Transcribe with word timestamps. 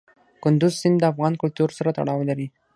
کندز 0.43 0.73
سیند 0.81 0.97
د 1.01 1.03
افغان 1.11 1.33
کلتور 1.41 1.69
سره 1.77 1.89
تړاو 1.97 2.21
لري. 2.29 2.47